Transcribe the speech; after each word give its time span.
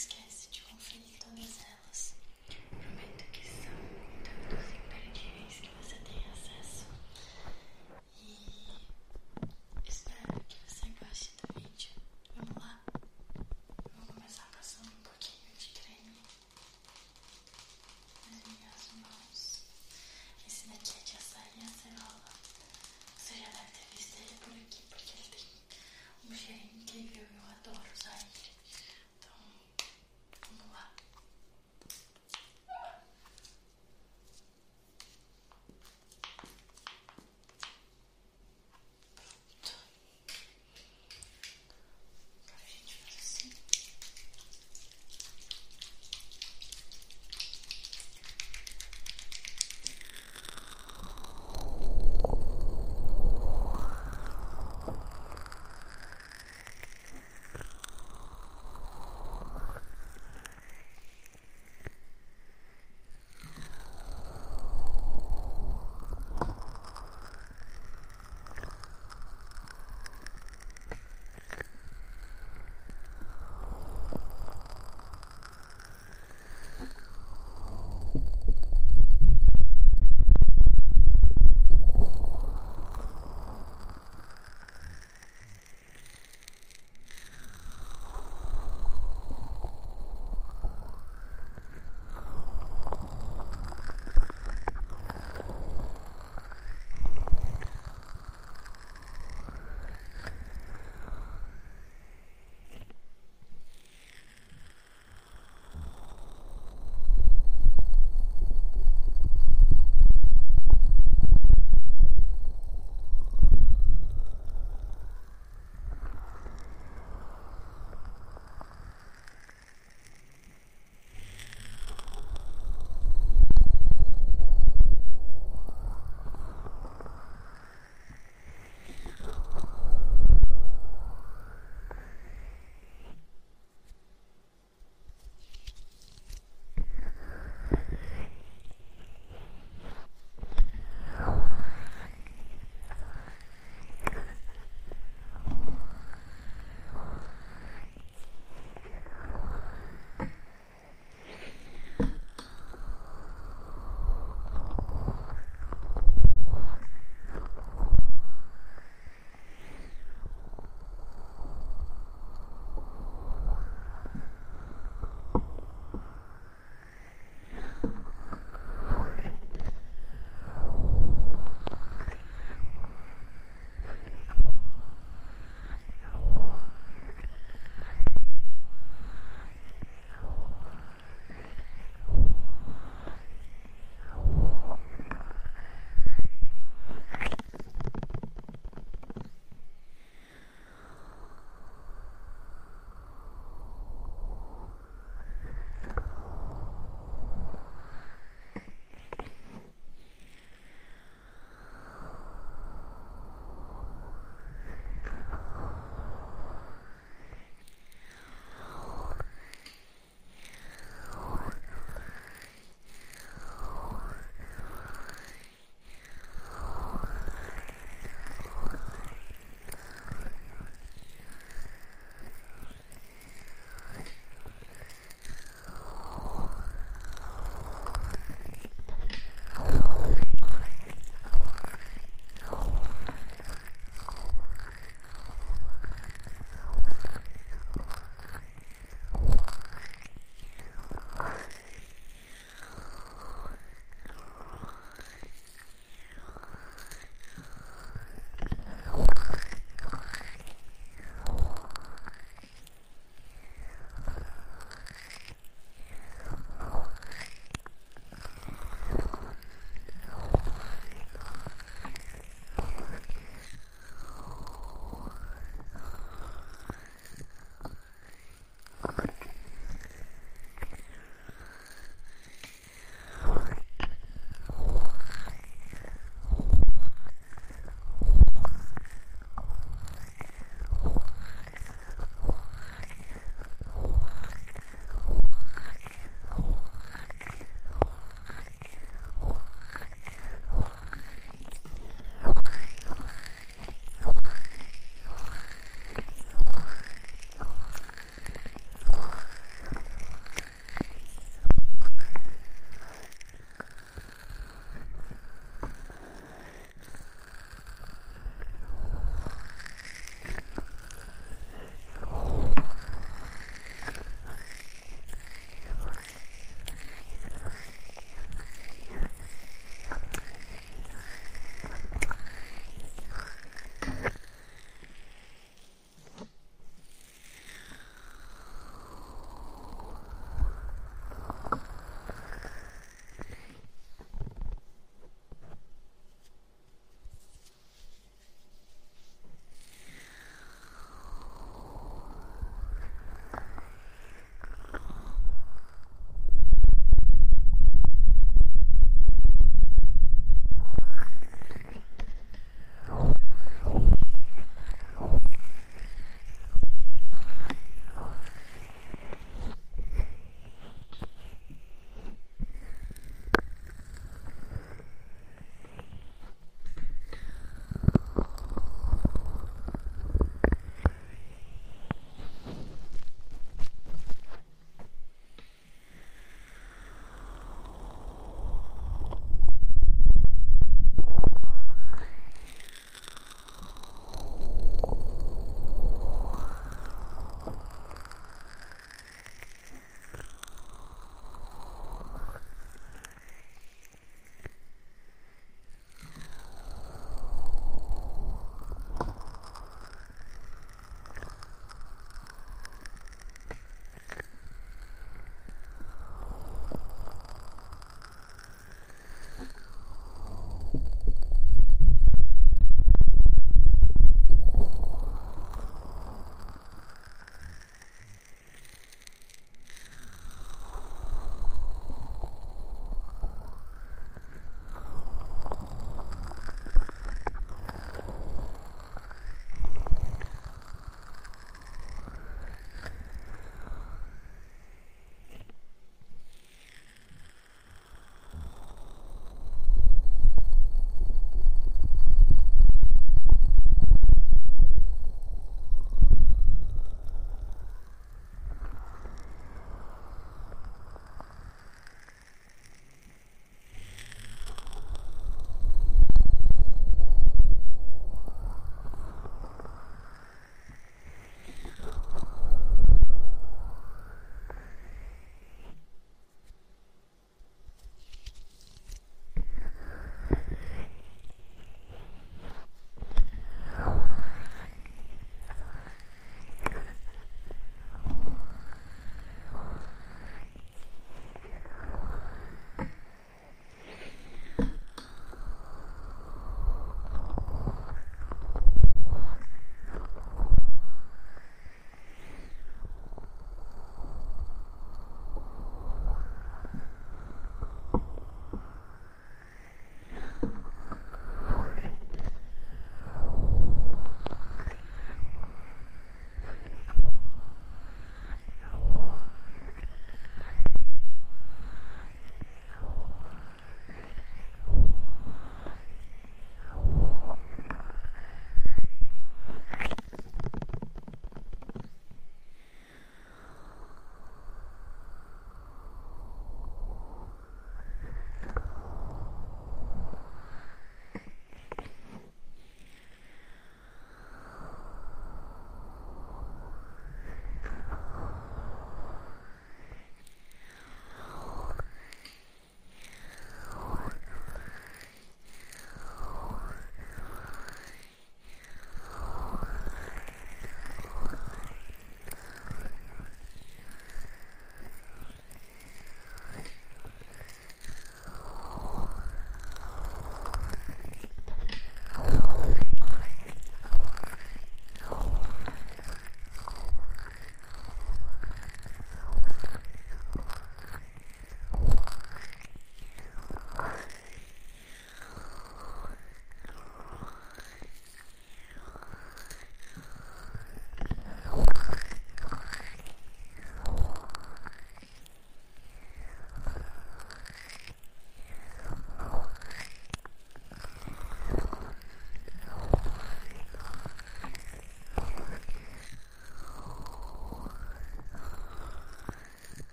esquece 0.00 0.48
de 0.50 0.62
conferir 0.62 1.18
todas 1.18 1.60
elas. 1.60 2.14
Prometo 2.70 3.24
que 3.32 3.46
são 3.46 3.76
todos 4.24 4.64
imperdíveis 4.74 5.60
que 5.60 5.68
você 5.76 5.96
tem 5.96 6.24
acesso. 6.32 6.86
E 8.16 8.78
espero 9.86 10.42
que 10.48 10.56
você 10.66 10.86
goste 11.04 11.34
do 11.36 11.60
vídeo. 11.60 11.92
Vamos 12.34 12.56
lá? 12.62 12.80
Vou 13.94 14.06
começar 14.06 14.48
passando 14.56 14.88
um 14.88 15.02
pouquinho 15.02 15.54
de 15.58 15.68
creme 15.68 16.22
nas 18.30 18.42
minhas 18.46 18.92
mãos. 19.02 19.64
Esse 20.46 20.66
daqui 20.68 20.98
é 20.98 21.02
de 21.04 21.16
açaí 21.18 21.52
e 21.56 21.64
acerola. 21.66 22.24
Você 23.18 23.34
já 23.34 23.50
deve 23.50 23.70
ter 23.72 23.86
visto 23.94 24.16
ele 24.16 24.34
por 24.40 24.52
aqui, 24.54 24.82
porque 24.88 25.12
ele 25.12 25.28
tem 25.28 26.30
um 26.30 26.34
cheiro 26.34 26.64
incrível. 26.74 27.39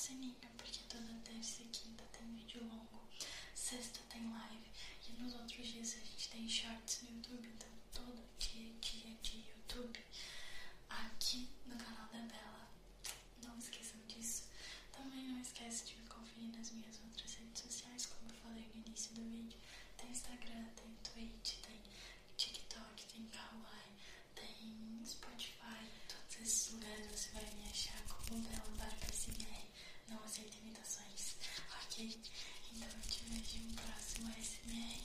sininho, 0.00 0.34
porque 0.56 0.80
toda 0.88 1.12
terça 1.24 1.62
e 1.62 1.66
quinta 1.66 2.02
tem 2.04 2.34
vídeo 2.34 2.64
longo, 2.64 3.02
sexta 3.54 4.00
tem 4.08 4.30
live 4.32 4.70
e 5.06 5.12
nos 5.20 5.34
outros 5.34 5.66
dias 5.66 5.94
a 5.94 5.98
gente 5.98 6.28
tem 6.30 6.48
shorts 6.48 7.02
no 7.02 7.10
YouTube. 7.16 7.46
Então, 7.48 7.68
todo 7.92 8.22
dia, 8.38 8.72
dia 8.80 9.14
de 9.22 9.44
YouTube 9.50 10.00
aqui 10.88 11.50
no 11.66 11.76
canal 11.76 12.08
da 12.08 12.20
Bela. 12.20 12.70
Não 13.44 13.58
esqueçam 13.58 14.00
disso. 14.08 14.44
Também 14.90 15.22
não 15.28 15.40
esquece 15.42 15.84
de 15.84 15.96
me 15.96 16.08
conferir 16.08 16.48
nas 16.56 16.70
minhas 16.70 16.98
outras 17.04 17.34
redes 17.34 17.62
sociais, 17.62 18.06
como 18.06 18.30
eu 18.30 18.36
falei 18.40 18.70
no 18.74 18.86
início 18.86 19.14
do 19.14 19.22
vídeo. 19.28 19.58
Tem 19.98 20.10
Instagram, 20.10 20.64
tem 20.76 20.96
Twitch, 21.04 21.56
tem 21.60 21.80
TikTok, 22.38 23.04
tem 23.04 23.26
Kawaii, 23.26 23.92
tem 24.34 25.02
Spotify. 25.04 25.84
Todos 26.08 26.36
esses 26.40 26.72
lugares 26.72 27.06
você 27.06 27.28
vai 27.32 27.44
me 27.54 27.68
achar 27.68 28.02
como 28.06 28.40
Bela 28.48 28.70
Barca 28.78 29.12
Cinelli. 29.12 29.69
Não 30.10 30.22
aceita 30.24 30.58
imitações, 30.58 31.36
ok? 31.84 32.20
Então 32.72 32.88
eu 32.88 33.10
te 33.10 33.24
vejo 33.24 33.58
no 33.64 33.74
próximo 33.76 34.30
SMR. 34.32 35.00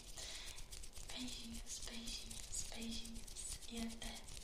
Beijinhos, 1.14 1.80
beijinhos, 1.86 2.64
beijinhos 2.74 3.60
e 3.70 3.78
até 3.80 4.35